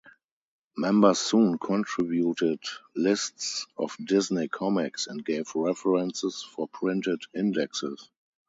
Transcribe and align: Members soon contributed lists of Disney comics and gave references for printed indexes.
Members 0.75 1.19
soon 1.19 1.59
contributed 1.59 2.59
lists 2.95 3.67
of 3.77 3.95
Disney 4.03 4.47
comics 4.47 5.05
and 5.05 5.23
gave 5.23 5.53
references 5.53 6.41
for 6.41 6.67
printed 6.69 7.21
indexes. 7.35 8.09